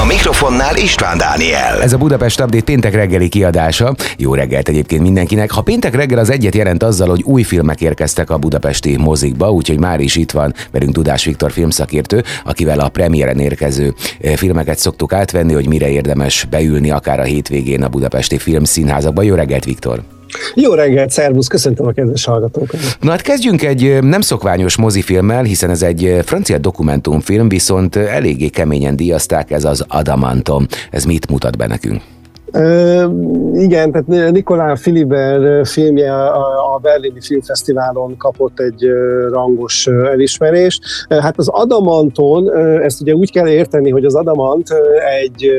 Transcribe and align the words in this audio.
A 0.00 0.04
mikrofonnál 0.04 0.76
István 0.76 1.18
Dániel. 1.18 1.82
Ez 1.82 1.92
a 1.92 1.98
Budapest 1.98 2.40
Update 2.40 2.64
péntek 2.64 2.94
reggeli 2.94 3.28
kiadása. 3.28 3.94
Jó 4.16 4.34
reggelt 4.34 4.68
egyébként 4.68 5.02
mindenkinek. 5.02 5.50
Ha 5.50 5.62
péntek 5.62 5.94
reggel 5.94 6.18
az 6.18 6.30
egyet 6.30 6.54
jelent 6.54 6.82
azzal, 6.82 7.08
hogy 7.08 7.22
új 7.22 7.42
filmek 7.42 7.80
érkeztek 7.80 8.30
a 8.30 8.38
budapesti 8.38 8.96
mozikba, 8.96 9.50
úgyhogy 9.50 9.78
már 9.78 10.00
is 10.00 10.16
itt 10.16 10.30
van 10.30 10.54
velünk 10.70 10.92
Tudás 10.92 11.24
Viktor 11.24 11.52
filmszakértő, 11.52 12.24
akivel 12.44 12.80
a 12.80 12.88
premiéren 12.88 13.38
érkező 13.38 13.94
eh, 14.20 14.36
filmeket 14.36 14.78
szoktuk 14.78 15.12
átvenni, 15.12 15.52
hogy 15.52 15.68
mire 15.68 15.88
érdemes 15.88 16.46
beülni 16.50 16.90
akár 16.90 17.20
a 17.20 17.24
hétvégén 17.24 17.82
a 17.82 17.88
budapesti 17.88 18.38
filmszínházakba. 18.38 19.22
Jó 19.22 19.34
reggelt, 19.34 19.64
Viktor! 19.64 20.02
Jó 20.54 20.74
reggelt, 20.74 21.10
szervusz, 21.10 21.46
köszöntöm 21.46 21.86
a 21.86 21.92
kedves 21.92 22.24
hallgatókat. 22.24 22.80
Na 23.00 23.10
hát 23.10 23.20
kezdjünk 23.20 23.62
egy 23.62 23.98
nem 24.02 24.20
szokványos 24.20 24.76
mozifilmmel, 24.76 25.42
hiszen 25.42 25.70
ez 25.70 25.82
egy 25.82 26.18
francia 26.24 26.58
dokumentumfilm, 26.58 27.48
viszont 27.48 27.96
eléggé 27.96 28.48
keményen 28.48 28.96
díjazták, 28.96 29.50
ez 29.50 29.64
az 29.64 29.84
Adamantom. 29.88 30.66
Ez 30.90 31.04
mit 31.04 31.30
mutat 31.30 31.56
be 31.56 31.66
nekünk? 31.66 32.02
Igen, 33.52 33.92
tehát 33.92 34.30
Nikolá 34.32 34.74
Filiber 34.74 35.66
filmje 35.66 36.12
a, 36.12 36.78
Berlini 36.82 37.20
Filmfesztiválon 37.20 38.16
kapott 38.16 38.60
egy 38.60 38.86
rangos 39.30 39.86
elismerést. 39.86 40.82
Hát 41.08 41.38
az 41.38 41.48
Adamanton, 41.48 42.56
ezt 42.82 43.00
ugye 43.00 43.14
úgy 43.14 43.32
kell 43.32 43.48
érteni, 43.48 43.90
hogy 43.90 44.04
az 44.04 44.14
Adamant 44.14 44.68
egy 45.22 45.50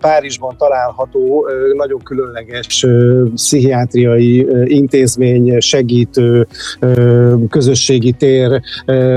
Párizsban 0.00 0.54
található 0.58 1.46
nagyon 1.76 2.00
különleges 2.02 2.86
pszichiátriai 3.34 4.46
intézmény, 4.64 5.60
segítő 5.60 6.46
közösségi 7.50 8.12
tér 8.12 8.60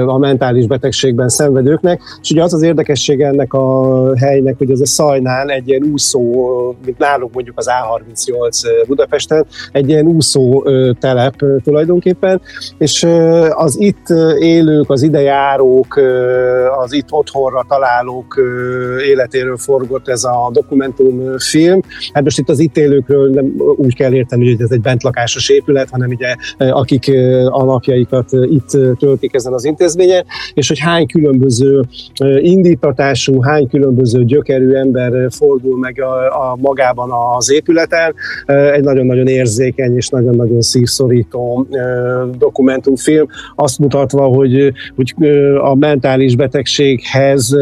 a 0.05 0.17
mentális 0.17 0.67
betegségben 0.67 1.29
szenvedőknek, 1.29 2.01
és 2.21 2.31
ugye 2.31 2.43
az 2.43 2.53
az 2.53 2.61
érdekessége 2.61 3.27
ennek 3.27 3.53
a 3.53 4.17
helynek, 4.17 4.55
hogy 4.57 4.71
ez 4.71 4.79
a 4.79 4.85
Szajnán 4.85 5.49
egy 5.49 5.67
ilyen 5.67 5.83
úszó, 5.91 6.75
mint 6.91 7.03
nálunk 7.03 7.33
mondjuk 7.33 7.57
az 7.57 7.69
A38 7.69 8.83
Budapesten, 8.87 9.45
egy 9.71 9.89
ilyen 9.89 10.05
úszó 10.05 10.63
telep 10.99 11.35
tulajdonképpen, 11.63 12.41
és 12.77 13.07
az 13.49 13.79
itt 13.79 14.09
élők, 14.39 14.89
az 14.89 15.01
idejárók, 15.01 15.99
az 16.83 16.93
itt 16.93 17.11
otthonra 17.11 17.65
találók 17.67 18.41
életéről 19.07 19.57
forgott 19.57 20.07
ez 20.07 20.23
a 20.23 20.49
dokumentumfilm. 20.53 21.81
Hát 22.13 22.23
most 22.23 22.39
itt 22.39 22.49
az 22.49 22.59
itt 22.59 22.77
élőkről 22.77 23.29
nem 23.29 23.53
úgy 23.75 23.95
kell 23.95 24.13
érteni, 24.13 24.51
hogy 24.51 24.61
ez 24.61 24.71
egy 24.71 24.81
bentlakásos 24.81 25.49
épület, 25.49 25.89
hanem 25.89 26.09
ugye 26.09 26.35
akik 26.57 27.11
a 27.49 27.63
napjaikat 27.63 28.31
itt 28.31 28.97
töltik 28.97 29.33
ezen 29.33 29.53
az 29.53 29.65
intézményen, 29.65 30.25
és 30.53 30.67
hogy 30.67 30.79
hány 30.79 31.07
különböző 31.07 31.81
indítatású, 32.39 33.41
hány 33.41 33.67
különböző 33.67 34.23
gyökerű 34.23 34.73
ember 34.73 35.31
fordul 35.31 35.77
meg 35.77 36.01
a, 36.01 36.51
a 36.51 36.55
magában 36.81 37.35
az 37.37 37.51
épületen. 37.51 38.13
Egy 38.45 38.83
nagyon-nagyon 38.83 39.27
érzékeny 39.27 39.95
és 39.95 40.09
nagyon-nagyon 40.09 40.61
szívszorító 40.61 41.67
dokumentumfilm, 42.37 43.27
azt 43.55 43.79
mutatva, 43.79 44.23
hogy, 44.23 44.71
hogy 44.95 45.13
a 45.57 45.75
mentális 45.75 46.35
betegséghez 46.35 47.55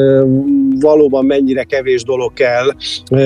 valóban 0.80 1.26
mennyire 1.26 1.64
kevés 1.64 2.04
dolog 2.04 2.34
kell 2.34 2.68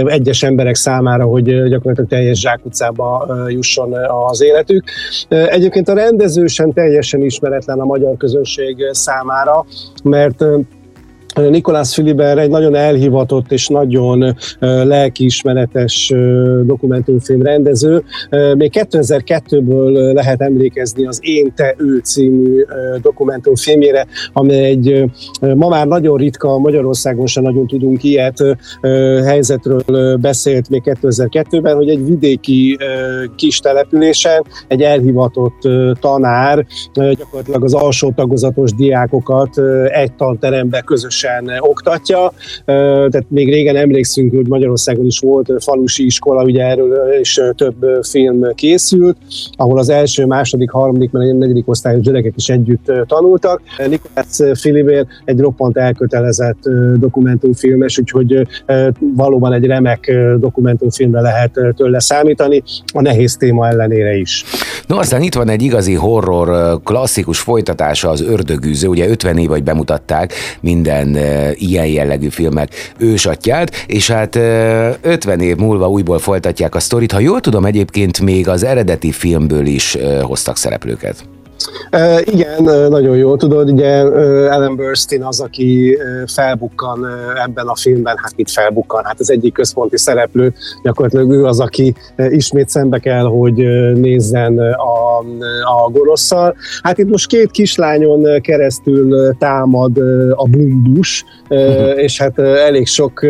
egyes 0.05 0.43
emberek 0.43 0.75
számára, 0.75 1.23
hogy 1.23 1.43
gyakorlatilag 1.43 2.09
teljes 2.09 2.39
zsákutcába 2.39 3.35
jusson 3.49 3.93
az 4.29 4.41
életük. 4.41 4.83
Egyébként 5.29 5.89
a 5.89 5.93
rendező 5.93 6.47
sem 6.47 6.71
teljesen 6.71 7.21
ismeretlen 7.21 7.79
a 7.79 7.85
magyar 7.85 8.17
közönség 8.17 8.75
számára, 8.91 9.65
mert 10.03 10.43
ö, 11.35 11.49
Nikolás 11.49 11.93
Filiber 11.93 12.37
egy 12.37 12.49
nagyon 12.49 12.75
elhivatott 12.75 13.51
és 13.51 13.67
nagyon 13.67 14.35
lelkiismeretes 14.59 16.13
dokumentumfilm 16.63 17.41
rendező. 17.41 18.03
Még 18.57 18.71
2002-ből 18.73 20.13
lehet 20.13 20.41
emlékezni 20.41 21.05
az 21.05 21.19
Én, 21.21 21.53
Te, 21.55 21.75
Ő 21.77 21.97
című 21.97 22.65
dokumentumfilmjére, 23.01 24.05
ami 24.33 24.53
egy 24.53 25.03
ma 25.39 25.67
már 25.67 25.87
nagyon 25.87 26.17
ritka, 26.17 26.57
Magyarországon 26.57 27.25
sem 27.25 27.43
nagyon 27.43 27.67
tudunk 27.67 28.03
ilyet 28.03 28.43
helyzetről 29.25 30.17
beszélt 30.17 30.69
még 30.69 30.81
2002-ben, 30.85 31.75
hogy 31.75 31.89
egy 31.89 32.05
vidéki 32.05 32.77
kis 33.35 33.59
településen 33.59 34.43
egy 34.67 34.81
elhivatott 34.81 35.61
tanár 35.99 36.65
gyakorlatilag 36.93 37.63
az 37.63 37.73
alsó 37.73 38.11
tagozatos 38.15 38.73
diákokat 38.73 39.57
egy 39.87 40.13
tanterembe 40.13 40.81
közösen 41.23 41.59
oktatja. 41.59 42.33
Ö, 42.65 42.71
Tehát 43.11 43.25
még 43.27 43.49
régen 43.49 43.75
emlékszünk, 43.75 44.35
hogy 44.35 44.47
Magyarországon 44.47 45.05
is 45.05 45.19
volt 45.19 45.51
falusi 45.63 46.05
iskola, 46.05 46.43
ugye 46.43 46.63
erről 46.63 47.19
is 47.19 47.39
több 47.55 47.85
film 48.01 48.53
készült, 48.55 49.17
ahol 49.55 49.77
az 49.77 49.89
első, 49.89 50.25
második, 50.25 50.71
harmadik, 50.71 51.11
meg 51.11 51.37
negyedik 51.37 51.69
osztályos 51.69 52.01
gyerekek 52.01 52.33
is 52.35 52.49
együtt 52.49 52.91
tanultak. 53.07 53.61
Nikolás 53.77 54.59
Filibér 54.59 55.05
egy 55.25 55.39
roppant 55.39 55.77
elkötelezett 55.77 56.69
dokumentumfilmes, 56.95 57.97
úgyhogy 57.97 58.47
valóban 59.15 59.53
egy 59.53 59.65
remek 59.65 60.11
dokumentumfilmre 60.39 61.21
lehet 61.21 61.59
tőle 61.75 61.99
számítani, 61.99 62.63
a 62.93 63.01
nehéz 63.01 63.37
téma 63.37 63.67
ellenére 63.67 64.15
is. 64.15 64.43
No, 64.87 64.97
aztán 64.97 65.21
itt 65.21 65.33
van 65.33 65.49
egy 65.49 65.61
igazi 65.61 65.93
horror 65.93 66.79
klasszikus 66.83 67.39
folytatása, 67.39 68.09
az 68.09 68.21
Ördögűző, 68.21 68.87
ugye 68.87 69.09
50 69.09 69.37
év, 69.37 69.49
hogy 69.49 69.63
bemutatták 69.63 70.33
minden 70.61 71.12
ilyen 71.53 71.85
jellegű 71.85 72.29
filmek 72.29 72.93
ősatját, 72.97 73.85
és 73.87 74.09
hát 74.09 74.35
ö, 74.35 74.89
50 75.01 75.39
év 75.39 75.55
múlva 75.55 75.89
újból 75.89 76.19
folytatják 76.19 76.75
a 76.75 76.79
sztorit. 76.79 77.11
Ha 77.11 77.19
jól 77.19 77.39
tudom, 77.39 77.65
egyébként 77.65 78.21
még 78.21 78.47
az 78.47 78.63
eredeti 78.63 79.11
filmből 79.11 79.65
is 79.65 79.97
hoztak 80.21 80.57
szereplőket. 80.57 81.32
Uh, 81.91 82.33
igen, 82.33 82.63
nagyon 82.89 83.15
jól 83.17 83.37
tudod, 83.37 83.71
ugye 83.71 83.85
Ellen 84.49 84.75
Burstyn 84.75 85.23
az, 85.23 85.39
aki 85.39 85.97
felbukkan 86.27 87.05
ebben 87.45 87.67
a 87.67 87.75
filmben, 87.75 88.17
hát 88.17 88.33
itt 88.35 88.49
felbukkan, 88.49 89.03
hát 89.05 89.19
az 89.19 89.31
egyik 89.31 89.53
központi 89.53 89.97
szereplő, 89.97 90.53
gyakorlatilag 90.83 91.31
ő 91.31 91.45
az, 91.45 91.59
aki 91.59 91.95
ismét 92.29 92.69
szembe 92.69 92.99
kell, 92.99 93.25
hogy 93.25 93.55
nézzen 93.93 94.57
a, 94.59 95.17
a 95.85 95.89
gorosszal. 95.91 96.55
Hát 96.81 96.97
itt 96.97 97.09
most 97.09 97.27
két 97.27 97.51
kislányon 97.51 98.41
keresztül 98.41 99.35
támad 99.37 99.97
a 100.31 100.47
bundus, 100.49 101.25
ö, 101.47 101.89
és 101.91 102.21
hát 102.21 102.39
elég 102.39 102.87
sok 102.87 103.25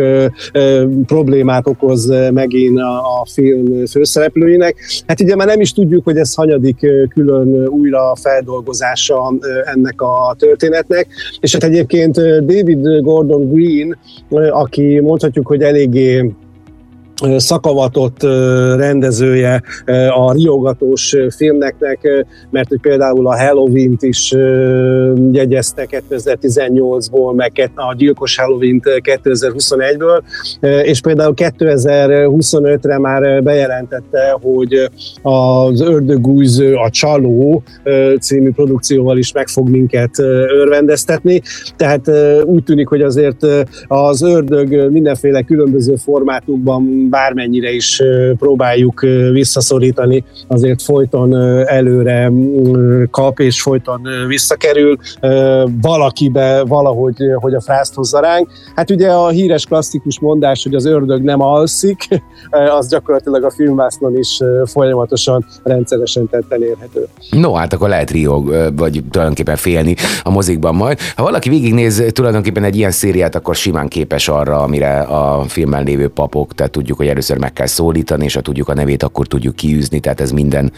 problémát 1.06 1.66
okoz 1.66 2.12
megint 2.32 2.78
a, 2.78 2.96
a 2.98 3.26
film 3.32 3.86
főszereplőinek. 3.86 4.76
Hát 5.06 5.20
ugye 5.20 5.36
már 5.36 5.46
nem 5.46 5.60
is 5.60 5.72
tudjuk, 5.72 6.04
hogy 6.04 6.16
ez 6.16 6.34
hanyadik 6.34 6.76
külön 7.08 7.66
újra 7.66 8.14
feldolgozása 8.24 9.32
ennek 9.64 10.00
a 10.00 10.34
történetnek, 10.38 11.06
és 11.40 11.52
hát 11.52 11.64
egyébként 11.64 12.14
David 12.46 13.00
Gordon 13.02 13.52
Green, 13.52 13.98
aki 14.50 15.00
mondhatjuk, 15.00 15.46
hogy 15.46 15.62
eléggé 15.62 16.34
szakavatott 17.36 18.22
rendezője 18.76 19.62
a 20.14 20.32
riogatós 20.32 21.16
filmeknek, 21.36 22.26
mert 22.50 22.68
hogy 22.68 22.80
például 22.80 23.26
a 23.26 23.36
Halloween-t 23.36 24.02
is 24.02 24.34
jegyezte 25.32 25.86
2018-ból, 25.90 27.34
meg 27.34 27.70
a 27.74 27.94
gyilkos 27.94 28.36
Halloween-t 28.38 28.84
2021-ből, 28.84 30.22
ö, 30.60 30.78
és 30.78 31.00
például 31.00 31.34
2025-re 31.36 32.98
már 32.98 33.42
bejelentette, 33.42 34.38
hogy 34.42 34.90
az 35.22 35.80
Ördögújző, 35.80 36.74
a 36.74 36.90
Csaló 36.90 37.62
című 38.20 38.50
produkcióval 38.50 39.18
is 39.18 39.32
meg 39.32 39.48
fog 39.48 39.68
minket 39.68 40.18
örvendeztetni, 40.58 41.42
tehát 41.76 42.10
úgy 42.44 42.64
tűnik, 42.64 42.88
hogy 42.88 43.02
azért 43.02 43.46
az 43.86 44.22
ördög 44.22 44.90
mindenféle 44.90 45.42
különböző 45.42 45.94
formátumban 45.94 47.08
bármennyire 47.14 47.70
is 47.72 48.02
próbáljuk 48.38 49.00
visszaszorítani, 49.32 50.24
azért 50.46 50.82
folyton 50.82 51.34
előre 51.66 52.30
kap 53.10 53.40
és 53.40 53.62
folyton 53.62 54.08
visszakerül 54.26 54.96
valakibe 55.80 56.64
valahogy, 56.64 57.16
hogy 57.34 57.54
a 57.54 57.60
frászt 57.60 57.94
hozza 57.94 58.20
ránk. 58.20 58.48
Hát 58.74 58.90
ugye 58.90 59.10
a 59.10 59.28
híres 59.28 59.64
klasszikus 59.64 60.20
mondás, 60.20 60.62
hogy 60.62 60.74
az 60.74 60.84
ördög 60.84 61.22
nem 61.22 61.40
alszik, 61.40 62.08
az 62.78 62.88
gyakorlatilag 62.88 63.44
a 63.44 63.50
filmvásznon 63.50 64.18
is 64.18 64.40
folyamatosan, 64.64 65.46
rendszeresen 65.62 66.28
tetten 66.28 66.62
érhető. 66.62 67.06
No, 67.30 67.52
hát 67.52 67.72
akkor 67.72 67.88
lehet 67.88 68.10
riog, 68.10 68.72
vagy 68.76 69.02
tulajdonképpen 69.10 69.56
félni 69.56 69.94
a 70.22 70.30
mozikban 70.30 70.74
majd. 70.74 70.98
Ha 71.16 71.22
valaki 71.22 71.48
végignéz 71.48 72.04
tulajdonképpen 72.12 72.64
egy 72.64 72.76
ilyen 72.76 72.90
szériát, 72.90 73.34
akkor 73.34 73.54
simán 73.54 73.88
képes 73.88 74.28
arra, 74.28 74.62
amire 74.62 75.00
a 75.00 75.44
filmben 75.48 75.84
lévő 75.84 76.08
papok, 76.08 76.54
tehát 76.54 76.72
tudjuk 76.72 76.93
tudjuk, 76.94 76.96
hogy 76.96 77.08
először 77.08 77.38
meg 77.38 77.52
kell 77.52 77.66
szólítani, 77.66 78.24
és 78.24 78.34
ha 78.34 78.40
tudjuk 78.40 78.68
a 78.68 78.74
nevét, 78.74 79.02
akkor 79.02 79.26
tudjuk 79.26 79.56
kiűzni, 79.56 80.00
tehát 80.00 80.20
ez 80.20 80.30
minden 80.30 80.72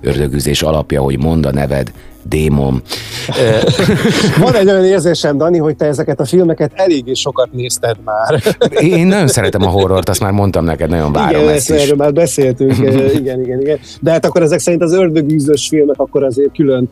ördögüzés 0.00 0.62
alapja, 0.62 1.02
hogy 1.02 1.18
mond 1.18 1.46
a 1.46 1.52
neved, 1.52 1.92
démon. 2.22 2.82
Van 4.44 4.54
egy 4.54 4.68
olyan 4.68 4.84
érzésem, 4.84 5.36
Dani, 5.36 5.58
hogy 5.58 5.76
te 5.76 5.84
ezeket 5.86 6.20
a 6.20 6.24
filmeket 6.24 6.72
eléggé 6.74 7.12
sokat 7.12 7.52
nézted 7.52 7.96
már. 8.04 8.42
Én 8.80 9.06
nagyon 9.06 9.28
szeretem 9.28 9.62
a 9.62 9.68
horrort, 9.68 10.08
azt 10.08 10.20
már 10.20 10.32
mondtam 10.32 10.64
neked, 10.64 10.90
nagyon 10.90 11.12
várom 11.12 11.42
igen, 11.42 11.54
ezt 11.54 11.70
is. 11.70 11.82
erről 11.82 11.96
már 11.96 12.12
beszéltünk, 12.12 12.78
igen, 13.20 13.40
igen, 13.40 13.60
igen. 13.60 13.78
De 14.00 14.10
hát 14.10 14.26
akkor 14.26 14.42
ezek 14.42 14.58
szerint 14.58 14.82
az 14.82 14.92
ördögűzös 14.92 15.68
filmek 15.68 16.00
akkor 16.00 16.24
azért 16.24 16.52
külön 16.54 16.90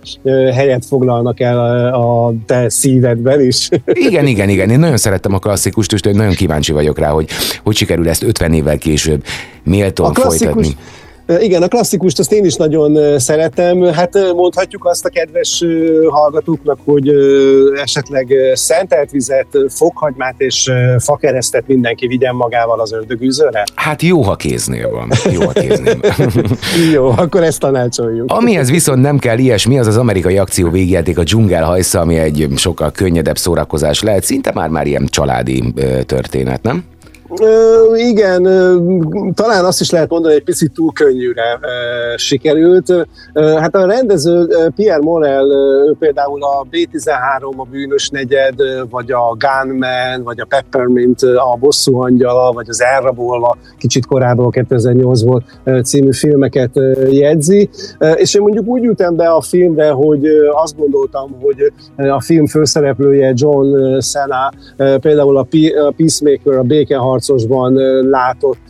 helyet 0.55 0.85
foglalnak 0.85 1.41
el 1.41 1.59
a, 1.59 2.27
a 2.29 2.33
te 2.47 2.69
szívedben 2.69 3.41
is. 3.41 3.69
Igen, 4.11 4.27
igen, 4.27 4.49
igen. 4.49 4.71
Én 4.71 4.79
nagyon 4.79 4.97
szerettem 4.97 5.35
a 5.35 5.39
klasszikust, 5.39 5.93
és 5.93 6.01
nagyon 6.01 6.33
kíváncsi 6.33 6.73
vagyok 6.73 6.99
rá, 6.99 7.09
hogy 7.09 7.29
hogy 7.63 7.77
sikerül 7.77 8.09
ezt 8.09 8.23
50 8.23 8.53
évvel 8.53 8.79
később 8.79 9.25
méltón 9.65 10.15
folytatni. 10.15 10.77
Igen, 11.39 11.63
a 11.63 11.69
klasszikust 11.69 12.19
azt 12.19 12.33
én 12.33 12.45
is 12.45 12.55
nagyon 12.55 13.19
szeretem. 13.19 13.83
Hát 13.83 14.19
mondhatjuk 14.35 14.85
azt 14.87 15.05
a 15.05 15.09
kedves 15.09 15.65
hallgatóknak, 16.09 16.79
hogy 16.85 17.09
esetleg 17.83 18.35
szentelt 18.55 19.11
vizet, 19.11 19.47
fokhagymát 19.69 20.35
és 20.39 20.71
fakeresztet 20.99 21.67
mindenki 21.67 22.07
vigyen 22.07 22.35
magával 22.35 22.81
az 22.81 22.93
ördögűzőre? 22.93 23.65
Hát 23.75 24.03
jó, 24.03 24.23
ha 24.23 24.37
kéznél 24.37 24.91
van. 24.91 25.11
Jó, 25.33 25.41
ha 25.41 25.53
kéznél. 25.53 26.01
jó, 26.95 27.07
akkor 27.07 27.43
ezt 27.43 27.61
tanácsoljuk. 27.61 28.33
Amihez 28.33 28.71
viszont 28.71 29.03
nem 29.03 29.19
kell 29.19 29.39
ilyesmi, 29.39 29.79
az 29.79 29.87
az 29.87 29.97
amerikai 29.97 30.39
akció 30.39 30.71
végjáték 30.71 31.19
a 31.19 31.23
dzsungel 31.23 31.65
hajsza, 31.65 32.01
ami 32.01 32.19
egy 32.19 32.49
sokkal 32.57 32.91
könnyedebb 32.91 33.39
szórakozás 33.39 34.03
lehet. 34.03 34.25
Szinte 34.25 34.51
már-már 34.55 34.87
ilyen 34.87 35.07
családi 35.07 35.75
történet, 36.07 36.63
nem? 36.63 36.85
Ö, 37.39 37.97
igen, 37.97 38.45
ö, 38.45 38.77
talán 39.35 39.65
azt 39.65 39.81
is 39.81 39.91
lehet 39.91 40.11
mondani, 40.11 40.33
hogy 40.33 40.43
egy 40.43 40.49
picit 40.49 40.73
túl 40.73 40.93
könnyűre 40.93 41.59
ö, 41.63 41.67
sikerült. 42.17 42.91
Ö, 43.33 43.43
hát 43.43 43.75
a 43.75 43.87
rendező 43.87 44.47
Pierre 44.75 45.03
Morel, 45.03 45.47
ő 45.89 45.97
például 45.99 46.45
a 46.45 46.67
B13, 46.71 47.57
a 47.57 47.67
Bűnös 47.71 48.09
negyed, 48.09 48.55
vagy 48.91 49.13
a 49.13 49.37
Gunman, 49.39 50.23
vagy 50.23 50.41
a 50.41 50.45
Peppermint, 50.45 51.23
a 51.23 51.57
Bosszú 51.61 52.01
angyala, 52.03 52.53
vagy 52.53 52.69
az 52.69 52.83
Elrabolva, 52.83 53.57
kicsit 53.79 54.07
korábban 54.07 54.47
a 54.47 54.51
2008-ból 54.51 55.43
című 55.83 56.13
filmeket 56.13 56.71
jegyzi. 57.11 57.69
És 58.15 58.35
én 58.35 58.43
mondjuk 58.43 58.67
úgy 58.67 58.85
ültem 58.85 59.17
be 59.17 59.29
a 59.29 59.41
filmre, 59.41 59.91
hogy 59.91 60.27
azt 60.53 60.77
gondoltam, 60.77 61.37
hogy 61.41 61.73
a 61.97 62.21
film 62.21 62.47
főszereplője 62.47 63.33
John 63.35 63.99
Cena, 63.99 64.53
például 65.01 65.37
a 65.37 65.47
Peacemaker, 65.97 66.59
a 66.59 66.63
békeharc 66.63 67.20
harcosban 67.21 67.73
látott 68.11 68.67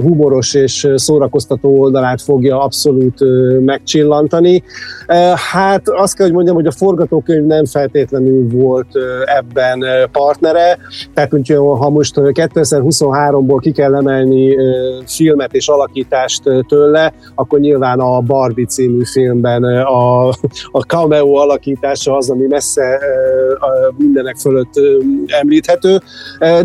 humoros 0.00 0.54
és 0.54 0.88
szórakoztató 0.94 1.80
oldalát 1.80 2.22
fogja 2.22 2.62
abszolút 2.62 3.18
megcsillantani. 3.60 4.62
Hát 5.52 5.88
azt 5.88 6.14
kell, 6.14 6.26
hogy 6.26 6.34
mondjam, 6.34 6.56
hogy 6.56 6.66
a 6.66 6.70
forgatókönyv 6.70 7.44
nem 7.44 7.64
feltétlenül 7.64 8.48
volt 8.50 8.88
ebben 9.24 9.84
partnere, 10.12 10.78
tehát 11.14 11.30
hogy 11.30 11.48
ha 11.48 11.90
most 11.90 12.14
2023-ból 12.16 13.58
ki 13.60 13.72
kell 13.72 13.94
emelni 13.94 14.56
filmet 15.06 15.54
és 15.54 15.68
alakítást 15.68 16.42
tőle, 16.68 17.12
akkor 17.34 17.60
nyilván 17.60 17.98
a 17.98 18.20
Barbie 18.20 18.66
című 18.66 19.04
filmben 19.04 19.64
a, 19.64 20.28
a 20.70 20.80
cameo 20.86 21.34
alakítása 21.34 22.16
az, 22.16 22.30
ami 22.30 22.46
messze 22.46 23.00
mindenek 23.96 24.36
fölött 24.36 24.72
említhető, 25.26 26.00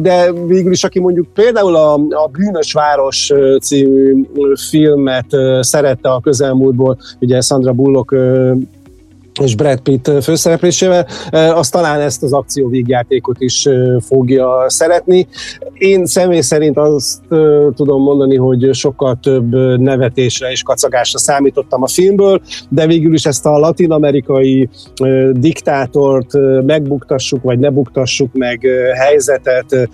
de 0.01 0.31
végül 0.31 0.71
is 0.71 0.83
a 0.83 0.89
aki 0.93 1.01
mondjuk 1.01 1.27
például 1.33 1.75
a, 1.75 1.93
a 1.93 2.27
Bűnös 2.31 2.73
Város 2.73 3.31
című 3.61 4.25
filmet 4.69 5.25
szerette 5.59 6.09
a 6.09 6.19
közelmúltból, 6.19 6.97
ugye 7.19 7.41
Sandra 7.41 7.71
Bullock 7.71 8.15
és 9.41 9.55
Brad 9.55 9.79
Pitt 9.79 10.11
főszereplésével, 10.23 11.07
az 11.31 11.69
talán 11.69 12.01
ezt 12.01 12.23
az 12.23 12.33
akcióvígjátékot 12.33 13.39
is 13.39 13.67
fogja 14.07 14.65
szeretni. 14.67 15.27
Én 15.73 16.05
személy 16.05 16.41
szerint 16.41 16.77
azt 16.77 17.21
tudom 17.75 18.01
mondani, 18.01 18.35
hogy 18.35 18.69
sokkal 18.73 19.17
több 19.21 19.55
nevetésre 19.79 20.51
és 20.51 20.63
kacagásra 20.63 21.19
számítottam 21.19 21.83
a 21.83 21.87
filmből, 21.87 22.41
de 22.69 22.87
végül 22.87 23.13
is 23.13 23.25
ezt 23.25 23.45
a 23.45 23.57
latinamerikai 23.57 24.69
diktátort 25.31 26.31
megbuktassuk, 26.65 27.43
vagy 27.43 27.59
ne 27.59 27.69
buktassuk 27.69 28.33
meg 28.33 28.67
helyzetet 28.93 29.89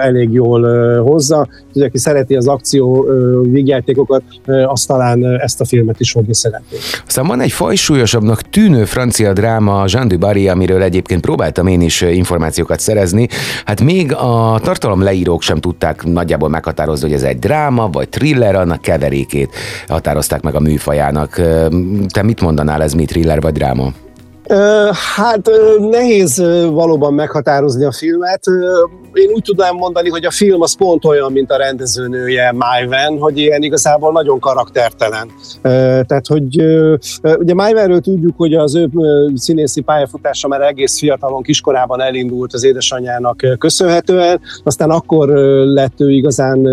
elég 0.00 0.32
jól 0.32 0.62
hozza. 1.02 1.48
Ugye, 1.74 1.86
aki 1.86 1.98
szereti 1.98 2.34
az 2.34 2.48
akció 2.48 3.06
vígjátékokat, 3.42 4.22
az 4.66 4.84
talán 4.84 5.40
ezt 5.40 5.60
a 5.60 5.64
filmet 5.64 6.00
is 6.00 6.10
fogja 6.10 6.34
szeretni. 6.34 6.76
Aztán 7.06 7.26
van 7.26 7.40
egy 7.40 7.52
fajsúlyosabbnak 7.52 8.42
tűnő 8.42 8.81
francia 8.84 9.32
dráma 9.32 9.84
Jean 9.86 10.08
du 10.08 10.18
Barry, 10.18 10.48
amiről 10.48 10.82
egyébként 10.82 11.20
próbáltam 11.20 11.66
én 11.66 11.80
is 11.80 12.00
információkat 12.00 12.80
szerezni. 12.80 13.28
Hát 13.64 13.80
még 13.80 14.14
a 14.14 14.58
tartalom 14.62 15.02
leírók 15.02 15.42
sem 15.42 15.58
tudták 15.58 16.04
nagyjából 16.04 16.48
meghatározni, 16.48 17.08
hogy 17.08 17.16
ez 17.16 17.22
egy 17.22 17.38
dráma 17.38 17.88
vagy 17.88 18.08
thriller, 18.08 18.54
annak 18.54 18.80
keverékét 18.80 19.54
határozták 19.88 20.42
meg 20.42 20.54
a 20.54 20.60
műfajának. 20.60 21.40
Te 22.08 22.22
mit 22.22 22.40
mondanál, 22.40 22.82
ez 22.82 22.92
mi 22.92 23.04
thriller 23.04 23.40
vagy 23.40 23.52
dráma? 23.52 23.92
Hát 25.16 25.50
nehéz 25.90 26.38
valóban 26.72 27.14
meghatározni 27.14 27.84
a 27.84 27.92
filmet. 27.92 28.44
Én 29.12 29.30
úgy 29.34 29.42
tudnám 29.42 29.74
mondani, 29.74 30.08
hogy 30.08 30.24
a 30.24 30.30
film 30.30 30.60
az 30.62 30.76
pont 30.76 31.04
olyan, 31.04 31.32
mint 31.32 31.50
a 31.50 31.56
rendezőnője 31.56 32.52
Májven, 32.52 33.18
hogy 33.18 33.38
ilyen 33.38 33.62
igazából 33.62 34.12
nagyon 34.12 34.38
karaktertelen. 34.38 35.30
Tehát, 36.06 36.26
hogy 36.26 36.56
ugye 37.38 37.54
Májvenről 37.54 38.00
tudjuk, 38.00 38.34
hogy 38.36 38.54
az 38.54 38.74
ő 38.74 38.88
színészi 39.34 39.80
pályafutása 39.80 40.48
már 40.48 40.60
egész 40.60 40.98
fiatalon, 40.98 41.42
kiskorában 41.42 42.00
elindult 42.00 42.52
az 42.52 42.64
édesanyjának 42.64 43.56
köszönhetően, 43.58 44.40
aztán 44.64 44.90
akkor 44.90 45.28
lett 45.64 46.00
ő 46.00 46.10
igazán 46.10 46.68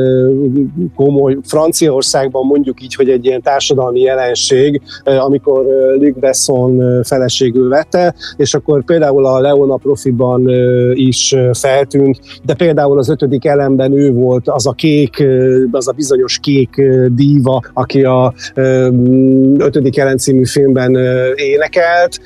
komoly 0.95 1.37
Franciaországban 1.43 2.45
mondjuk 2.45 2.81
így, 2.81 2.95
hogy 2.95 3.09
egy 3.09 3.25
ilyen 3.25 3.41
társadalmi 3.41 3.99
jelenség, 3.99 4.81
amikor 5.03 5.65
Luc 5.99 6.19
Besson 6.19 7.03
feleségül 7.03 7.69
vette, 7.69 8.15
és 8.37 8.53
akkor 8.53 8.83
például 8.83 9.25
a 9.25 9.39
Leona 9.39 9.75
Profiban 9.75 10.49
is 10.93 11.35
feltűnt, 11.53 12.19
de 12.43 12.53
például 12.53 12.97
az 12.97 13.09
ötödik 13.09 13.45
elemben 13.45 13.91
ő 13.91 14.11
volt 14.11 14.47
az 14.47 14.67
a 14.67 14.71
kék, 14.71 15.23
az 15.71 15.87
a 15.87 15.91
bizonyos 15.91 16.39
kék 16.39 16.81
díva, 17.07 17.61
aki 17.73 18.03
a 18.03 18.33
ötödik 19.57 19.97
elem 19.97 20.17
című 20.17 20.45
filmben 20.45 20.97
énekelt, 21.35 22.19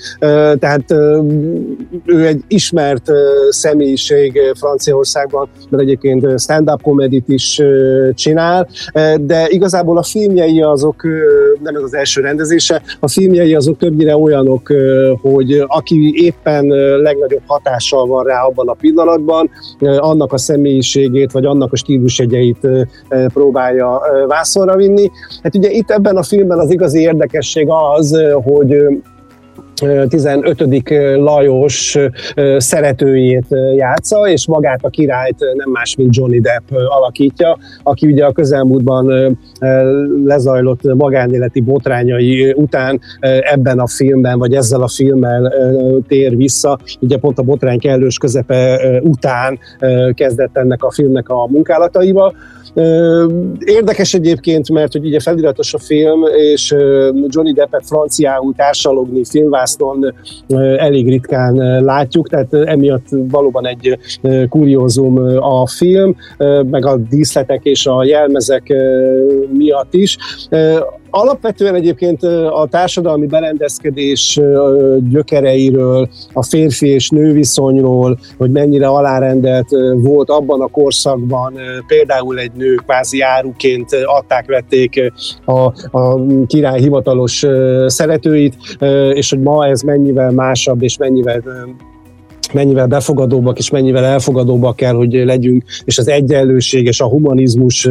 tehát 0.59 0.91
ő 2.05 2.25
egy 2.25 2.43
ismert 2.47 3.11
személyiség 3.49 4.39
Franciaországban, 4.55 5.47
mert 5.69 5.83
egyébként 5.83 6.39
stand-up 6.39 6.81
komedit 6.81 7.27
is 7.27 7.61
csinál, 8.13 8.67
de 9.21 9.47
igazából 9.49 9.97
a 9.97 10.03
filmjei 10.03 10.61
azok, 10.61 11.03
nem 11.63 11.75
ez 11.75 11.81
az 11.81 11.93
első 11.93 12.21
rendezése, 12.21 12.81
a 12.99 13.07
filmjei 13.07 13.55
azok 13.55 13.77
többnyire 13.77 14.17
olyanok, 14.17 14.73
hogy 15.21 15.63
aki 15.67 16.13
éppen 16.15 16.65
legnagyobb 17.01 17.41
hatással 17.45 18.07
van 18.07 18.23
rá 18.23 18.41
abban 18.41 18.67
a 18.67 18.73
pillanatban, 18.73 19.49
annak 19.97 20.33
a 20.33 20.37
személyiségét, 20.37 21.31
vagy 21.31 21.45
annak 21.45 21.71
a 21.71 21.75
stílusjegyeit 21.75 22.67
próbálja 23.33 24.01
vászonra 24.27 24.75
vinni. 24.75 25.11
Hát 25.43 25.55
ugye 25.55 25.69
itt 25.69 25.91
ebben 25.91 26.17
a 26.17 26.23
filmben 26.23 26.59
az 26.59 26.71
igazi 26.71 26.99
érdekesség 26.99 27.67
az, 27.97 28.17
hogy 28.43 28.75
15. 30.07 30.63
Lajos 31.15 31.97
szeretőjét 32.57 33.45
játsza, 33.75 34.27
és 34.27 34.47
magát 34.47 34.79
a 34.83 34.89
királyt 34.89 35.39
nem 35.55 35.69
más, 35.69 35.95
mint 35.95 36.15
Johnny 36.15 36.39
Depp 36.39 36.69
alakítja, 36.71 37.57
aki 37.83 38.07
ugye 38.07 38.25
a 38.25 38.31
közelmúltban 38.31 39.37
lezajlott 40.25 40.93
magánéleti 40.93 41.61
botrányai 41.61 42.53
után 42.55 42.99
ebben 43.41 43.79
a 43.79 43.87
filmben, 43.87 44.39
vagy 44.39 44.53
ezzel 44.53 44.81
a 44.81 44.87
filmmel 44.87 45.53
tér 46.07 46.35
vissza. 46.35 46.79
Ugye 46.99 47.17
pont 47.17 47.39
a 47.39 47.43
botrány 47.43 47.79
kellős 47.79 48.17
közepe 48.17 48.79
után 49.03 49.59
kezdett 50.13 50.57
ennek 50.57 50.83
a 50.83 50.91
filmnek 50.91 51.29
a 51.29 51.47
munkálataival. 51.47 52.33
Érdekes 53.65 54.13
egyébként, 54.13 54.69
mert 54.69 54.91
hogy 54.91 55.05
ugye 55.05 55.19
feliratos 55.19 55.73
a 55.73 55.77
film, 55.79 56.23
és 56.35 56.75
Johnny 57.27 57.53
Deppet 57.53 57.85
franciául 57.85 58.53
társalogni 58.55 59.25
filmvászton 59.25 60.13
elég 60.77 61.07
ritkán 61.07 61.83
látjuk, 61.83 62.29
tehát 62.29 62.53
emiatt 62.53 63.07
valóban 63.09 63.67
egy 63.67 63.97
kuriózum 64.49 65.17
a 65.39 65.67
film, 65.67 66.15
meg 66.71 66.85
a 66.85 66.97
díszletek 67.09 67.65
és 67.65 67.85
a 67.85 68.03
jelmezek 68.03 68.73
miatt 69.51 69.93
is 69.93 70.17
alapvetően 71.15 71.75
egyébként 71.75 72.23
a 72.49 72.67
társadalmi 72.69 73.25
berendezkedés 73.25 74.39
gyökereiről, 75.09 76.09
a 76.33 76.43
férfi 76.43 76.87
és 76.87 77.09
nő 77.09 77.31
viszonyról, 77.33 78.19
hogy 78.37 78.51
mennyire 78.51 78.87
alárendelt 78.87 79.69
volt 79.95 80.29
abban 80.29 80.61
a 80.61 80.67
korszakban, 80.67 81.53
például 81.87 82.39
egy 82.39 82.51
nő 82.51 82.75
kvázi 82.75 83.21
áruként 83.21 83.89
adták, 84.05 84.45
vették 84.45 85.11
a, 85.45 85.61
a 85.97 86.25
király 86.47 86.79
hivatalos 86.79 87.45
szeretőit, 87.85 88.55
és 89.13 89.29
hogy 89.29 89.41
ma 89.41 89.67
ez 89.67 89.81
mennyivel 89.81 90.31
másabb 90.31 90.81
és 90.81 90.97
mennyivel 90.97 91.43
mennyivel 92.53 92.87
befogadóbbak 92.87 93.57
és 93.57 93.69
mennyivel 93.69 94.03
elfogadóbbak 94.03 94.75
kell, 94.75 94.93
hogy 94.93 95.13
legyünk, 95.13 95.63
és 95.85 95.97
az 95.97 96.07
egyenlőség 96.07 96.85
és 96.85 97.01
a 97.01 97.07
humanizmus 97.07 97.89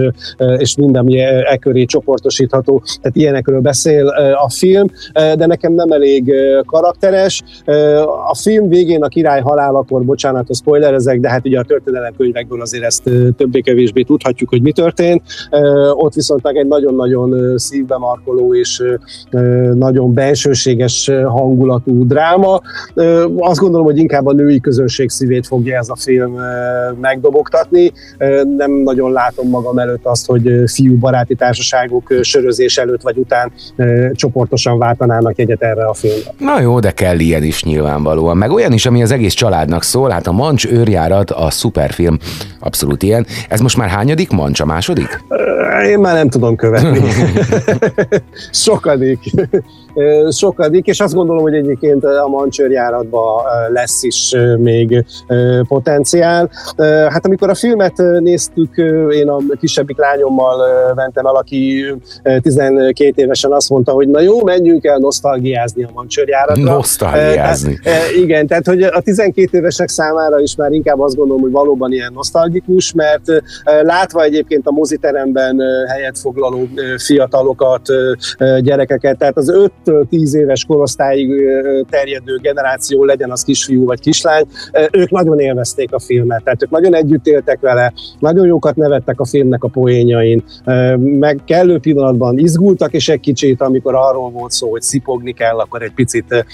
és 0.56 0.76
minden, 0.76 1.02
ami 1.02 1.18
e, 1.18 1.46
e 1.50 1.56
köré 1.56 1.84
csoportosítható, 1.84 2.82
tehát 3.00 3.16
ilyenekről 3.16 3.60
beszél 3.60 4.06
a 4.44 4.50
film, 4.50 4.86
de 5.12 5.46
nekem 5.46 5.72
nem 5.72 5.90
elég 5.90 6.32
karakteres. 6.66 7.42
A 8.28 8.36
film 8.36 8.68
végén 8.68 9.02
a 9.02 9.08
király 9.08 9.40
halálakor, 9.40 10.04
bocsánat, 10.04 10.48
a 10.48 10.54
spoiler 10.54 10.94
ezek, 10.94 11.20
de 11.20 11.28
hát 11.28 11.46
ugye 11.46 11.58
a 11.58 11.64
történelemkönyvekből 11.64 12.60
azért 12.60 12.84
ezt 12.84 13.02
többé-kevésbé 13.36 14.02
tudhatjuk, 14.02 14.48
hogy 14.48 14.62
mi 14.62 14.72
történt. 14.72 15.22
Ott 15.94 16.14
viszont 16.14 16.42
meg 16.42 16.56
egy 16.56 16.66
nagyon-nagyon 16.66 17.58
szívbe 17.58 17.96
markoló 17.96 18.54
és 18.54 18.82
nagyon 19.74 20.14
bensőséges 20.14 21.10
hangulatú 21.24 22.06
dráma. 22.06 22.60
Azt 23.38 23.60
gondolom, 23.60 23.86
hogy 23.86 23.98
inkább 23.98 24.26
a 24.26 24.32
női 24.32 24.51
női 24.52 24.60
közönség 24.60 25.10
szívét 25.10 25.46
fogja 25.46 25.78
ez 25.78 25.88
a 25.88 25.96
film 25.96 26.38
megdobogtatni. 27.00 27.92
Nem 28.56 28.72
nagyon 28.72 29.12
látom 29.12 29.48
magam 29.48 29.78
előtt 29.78 30.04
azt, 30.04 30.26
hogy 30.26 30.50
fiú 30.66 30.98
baráti 30.98 31.34
társaságok 31.34 32.14
sörözés 32.20 32.76
előtt 32.76 33.02
vagy 33.02 33.16
után 33.16 33.52
csoportosan 34.12 34.78
váltanának 34.78 35.38
egyet 35.38 35.62
erre 35.62 35.84
a 35.84 35.94
filmre. 35.94 36.34
Na 36.38 36.60
jó, 36.60 36.80
de 36.80 36.90
kell 36.90 37.18
ilyen 37.18 37.42
is 37.42 37.64
nyilvánvalóan. 37.64 38.36
Meg 38.36 38.50
olyan 38.50 38.72
is, 38.72 38.86
ami 38.86 39.02
az 39.02 39.10
egész 39.10 39.34
családnak 39.34 39.82
szól. 39.82 40.10
Hát 40.10 40.26
a 40.26 40.32
Mancs 40.32 40.66
őrjárat 40.66 41.30
a 41.30 41.50
szuperfilm, 41.50 42.18
abszolút 42.60 43.02
ilyen. 43.02 43.26
Ez 43.48 43.60
most 43.60 43.76
már 43.76 43.88
hányadik 43.88 44.30
Mancs, 44.30 44.60
a 44.60 44.64
második? 44.64 45.20
Én 45.86 45.98
már 45.98 46.14
nem 46.14 46.28
tudom 46.28 46.56
követni. 46.56 47.00
Sokadik. 48.50 49.18
Sokadik, 50.30 50.86
és 50.86 51.00
azt 51.00 51.14
gondolom, 51.14 51.42
hogy 51.42 51.54
egyébként 51.54 52.04
a 52.04 52.28
Mancs 52.28 52.60
őrjáratban 52.60 53.42
lesz 53.72 54.02
is 54.02 54.34
még 54.58 55.04
potenciál. 55.68 56.50
Hát 57.08 57.26
amikor 57.26 57.48
a 57.48 57.54
filmet 57.54 57.96
néztük, 58.20 58.76
én 59.10 59.28
a 59.28 59.38
kisebbik 59.60 59.98
lányommal 59.98 60.56
mentem 60.94 61.26
el, 61.26 61.34
aki 61.34 61.84
12 62.40 63.12
évesen 63.14 63.52
azt 63.52 63.70
mondta, 63.70 63.92
hogy 63.92 64.08
na 64.08 64.20
jó, 64.20 64.44
menjünk 64.44 64.84
el 64.84 64.98
nosztalgiázni 64.98 65.82
a 65.82 65.90
mancsőrjáratra. 65.94 66.62
Nosztalgiázni. 66.62 67.78
Igen, 68.22 68.46
tehát 68.46 68.66
hogy 68.66 68.82
a 68.82 69.00
12 69.00 69.58
évesek 69.58 69.88
számára 69.88 70.40
is 70.40 70.56
már 70.56 70.72
inkább 70.72 71.00
azt 71.00 71.16
gondolom, 71.16 71.42
hogy 71.42 71.50
valóban 71.50 71.92
ilyen 71.92 72.12
nosztalgikus, 72.14 72.92
mert 72.92 73.22
látva 73.82 74.22
egyébként 74.22 74.66
a 74.66 74.70
moziteremben 74.70 75.60
helyet 75.88 76.18
foglaló 76.18 76.68
fiatalokat, 76.96 77.82
gyerekeket, 78.60 79.18
tehát 79.18 79.36
az 79.36 79.52
5-10 79.84 80.34
éves 80.34 80.64
korosztályig 80.64 81.30
terjedő 81.90 82.36
generáció, 82.42 83.04
legyen 83.04 83.30
az 83.30 83.42
kisfiú 83.42 83.84
vagy 83.84 84.00
kislány, 84.00 84.31
kislány, 84.32 84.46
ők 84.90 85.10
nagyon 85.10 85.38
élvezték 85.38 85.92
a 85.92 85.98
filmet, 85.98 86.42
tehát 86.44 86.62
ők 86.62 86.70
nagyon 86.70 86.94
együtt 86.94 87.26
éltek 87.26 87.60
vele, 87.60 87.92
nagyon 88.18 88.46
jókat 88.46 88.76
nevettek 88.76 89.20
a 89.20 89.24
filmnek 89.24 89.64
a 89.64 89.68
poénjain, 89.68 90.44
meg 90.96 91.40
kellő 91.46 91.78
pillanatban 91.78 92.38
izgultak, 92.38 92.92
és 92.92 93.08
egy 93.08 93.20
kicsit, 93.20 93.60
amikor 93.60 93.94
arról 93.94 94.30
volt 94.30 94.50
szó, 94.50 94.70
hogy 94.70 94.82
szipogni 94.82 95.32
kell, 95.32 95.58
akkor 95.58 95.82
egy 95.82 95.92
picit 95.94 96.44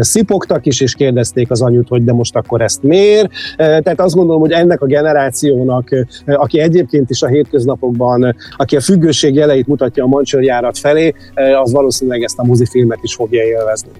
szipogtak 0.00 0.66
is, 0.66 0.80
és 0.80 0.94
kérdezték 0.94 1.50
az 1.50 1.62
anyut, 1.62 1.88
hogy 1.88 2.04
de 2.04 2.12
most 2.12 2.36
akkor 2.36 2.60
ezt 2.60 2.82
miért. 2.82 3.30
Tehát 3.56 4.00
azt 4.00 4.14
gondolom, 4.14 4.40
hogy 4.40 4.52
ennek 4.52 4.80
a 4.80 4.86
generációnak, 4.86 5.88
aki 6.26 6.60
egyébként 6.60 7.10
is 7.10 7.22
a 7.22 7.26
hétköznapokban, 7.26 8.36
aki 8.56 8.76
a 8.76 8.80
függőség 8.80 9.34
jeleit 9.34 9.66
mutatja 9.66 10.04
a 10.04 10.06
mancsőrjárat 10.06 10.78
felé, 10.78 11.14
az 11.62 11.72
valószínűleg 11.72 12.22
ezt 12.22 12.38
a 12.38 12.44
mozifilmet 12.44 12.98
is 13.02 13.14
fogja 13.14 13.42
élvezni. 13.42 13.90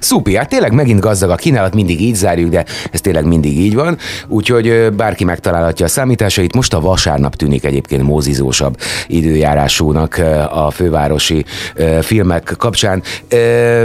Szupi, 0.00 0.36
hát 0.36 0.48
tényleg 0.48 0.72
megint 0.72 1.00
gazdag 1.00 1.30
a 1.30 1.34
kínálat, 1.34 1.74
mindig 1.74 2.00
így 2.00 2.14
zárjuk, 2.14 2.50
de 2.50 2.64
ez 2.90 3.00
tényleg 3.00 3.24
mindig 3.24 3.58
így 3.58 3.74
van, 3.74 3.98
úgyhogy 4.28 4.92
bárki 4.92 5.24
megtalálhatja 5.24 5.84
a 5.84 5.88
számításait. 5.88 6.54
Most 6.54 6.74
a 6.74 6.80
vasárnap 6.80 7.34
tűnik 7.34 7.64
egyébként 7.64 8.02
mózizósabb 8.02 8.76
időjárásúnak 9.06 10.20
a 10.50 10.70
fővárosi 10.70 11.44
filmek 12.00 12.54
kapcsán. 12.58 13.02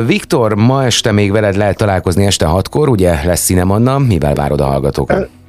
Viktor, 0.05 0.55
ma 0.55 0.85
este 0.85 1.11
még 1.11 1.31
veled 1.31 1.55
lehet 1.55 1.77
találkozni 1.77 2.25
este 2.25 2.45
hatkor, 2.45 2.89
ugye 2.89 3.23
lesz 3.25 3.43
Cinemanna, 3.43 3.97
mivel 3.97 4.33
várod 4.33 4.61
a 4.61 4.65
hallgatókat? 4.65 5.40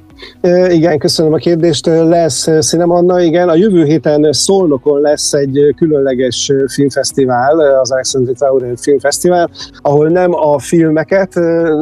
Igen, 0.69 0.97
köszönöm 0.97 1.33
a 1.33 1.37
kérdést. 1.37 1.85
Lesz 1.85 2.47
Cinemanna, 2.59 3.21
igen. 3.21 3.49
A 3.49 3.55
jövő 3.55 3.83
héten 3.83 4.31
Szolnokon 4.31 5.01
lesz 5.01 5.33
egy 5.33 5.73
különleges 5.75 6.51
filmfesztivál, 6.67 7.59
az 7.59 7.91
Alexandri 7.91 8.33
Traoré 8.33 8.73
Filmfesztivál, 8.75 9.49
ahol 9.81 10.07
nem 10.07 10.33
a 10.33 10.59
filmeket 10.59 11.33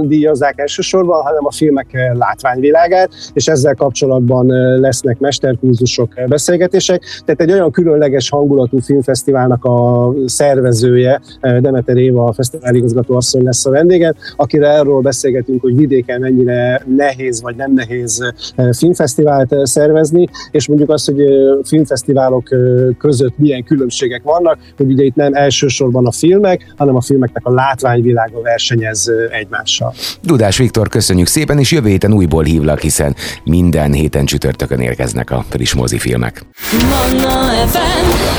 díjazzák 0.08 0.60
elsősorban, 0.60 1.22
hanem 1.22 1.46
a 1.46 1.52
filmek 1.52 1.88
látványvilágát, 2.14 3.10
és 3.34 3.48
ezzel 3.48 3.76
kapcsolatban 3.76 4.46
lesznek 4.80 5.20
mesterkurzusok, 5.20 6.14
beszélgetések. 6.28 7.04
Tehát 7.26 7.42
egy 7.42 7.52
olyan 7.52 7.72
különleges 7.72 8.30
hangulatú 8.30 8.80
filmfesztiválnak 8.80 9.66
a 9.66 10.10
szervezője, 10.26 11.22
Demeter 11.42 11.98
Éva, 11.98 12.26
a 12.26 12.34
fesztivál 12.34 12.76
igazgató 12.76 13.16
asszony 13.16 13.44
lesz 13.44 13.66
a 13.66 13.70
vendégen, 13.70 14.16
akire 14.36 14.68
erről 14.68 15.00
beszélgetünk, 15.02 15.62
hogy 15.62 15.76
vidéken 15.76 16.20
mennyire 16.20 16.82
nehéz 16.96 17.42
vagy 17.42 17.56
nem 17.56 17.74
nehéz 17.74 18.31
filmfesztivált 18.78 19.56
szervezni, 19.64 20.28
és 20.52 20.68
mondjuk 20.68 20.90
azt, 20.90 21.06
hogy 21.06 21.22
filmfesztiválok 21.64 22.50
között 22.98 23.38
milyen 23.38 23.64
különbségek 23.64 24.24
vannak, 24.24 24.58
hogy 24.78 24.92
ugye 24.92 25.04
itt 25.04 25.16
nem 25.16 25.34
elsősorban 25.34 26.06
a 26.06 26.12
filmek, 26.12 26.74
hanem 26.78 26.96
a 26.96 27.02
filmeknek 27.02 27.46
a 27.46 27.54
látványvilága 27.54 28.42
versenyez 28.42 29.12
egymással. 29.32 29.94
Dudás 30.22 30.58
Viktor, 30.58 30.90
köszönjük 30.90 31.28
szépen, 31.28 31.60
és 31.60 31.72
jövő 31.72 31.90
héten 31.90 32.14
újból 32.14 32.44
hívlak, 32.44 32.80
hiszen 32.80 33.16
minden 33.44 33.94
héten 33.94 34.26
csütörtökön 34.26 34.80
érkeznek 34.80 35.32
a 35.32 35.46
friss 35.50 35.74
mozifilmek. 35.74 36.46
Manna 36.72 37.68
FM. 37.68 38.32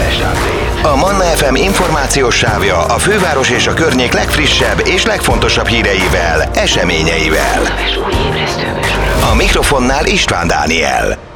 A 0.84 0.96
Manna 0.96 1.24
FM 1.24 1.54
információs 1.54 2.36
sávja 2.36 2.84
a 2.84 2.98
főváros 2.98 3.50
és 3.50 3.66
a 3.66 3.74
környék 3.74 4.12
legfrissebb 4.12 4.82
és 4.84 5.06
legfontosabb 5.06 5.66
híreivel, 5.66 6.50
eseményeivel. 6.54 7.62
A 9.30 9.34
mikrofonnál 9.34 10.06
István 10.06 10.46
Dániel. 10.48 11.31